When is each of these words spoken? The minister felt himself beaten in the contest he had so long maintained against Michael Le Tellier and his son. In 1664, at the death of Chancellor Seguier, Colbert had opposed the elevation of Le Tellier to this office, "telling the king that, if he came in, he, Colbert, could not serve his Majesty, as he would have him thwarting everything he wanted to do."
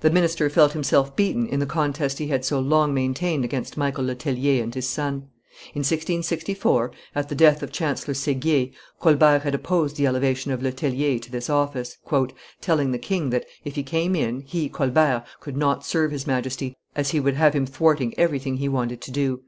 The 0.00 0.10
minister 0.10 0.50
felt 0.50 0.72
himself 0.72 1.14
beaten 1.14 1.46
in 1.46 1.60
the 1.60 1.64
contest 1.64 2.18
he 2.18 2.26
had 2.26 2.44
so 2.44 2.58
long 2.58 2.92
maintained 2.92 3.44
against 3.44 3.76
Michael 3.76 4.06
Le 4.06 4.16
Tellier 4.16 4.60
and 4.60 4.74
his 4.74 4.88
son. 4.88 5.28
In 5.66 5.82
1664, 5.84 6.90
at 7.14 7.28
the 7.28 7.36
death 7.36 7.62
of 7.62 7.70
Chancellor 7.70 8.14
Seguier, 8.14 8.70
Colbert 8.98 9.42
had 9.44 9.54
opposed 9.54 9.94
the 9.96 10.04
elevation 10.08 10.50
of 10.50 10.64
Le 10.64 10.72
Tellier 10.72 11.20
to 11.20 11.30
this 11.30 11.48
office, 11.48 11.96
"telling 12.60 12.90
the 12.90 12.98
king 12.98 13.30
that, 13.30 13.46
if 13.64 13.76
he 13.76 13.84
came 13.84 14.16
in, 14.16 14.40
he, 14.40 14.68
Colbert, 14.68 15.22
could 15.38 15.56
not 15.56 15.86
serve 15.86 16.10
his 16.10 16.26
Majesty, 16.26 16.76
as 16.96 17.10
he 17.10 17.20
would 17.20 17.34
have 17.34 17.54
him 17.54 17.64
thwarting 17.64 18.12
everything 18.18 18.56
he 18.56 18.68
wanted 18.68 19.00
to 19.02 19.12
do." 19.12 19.42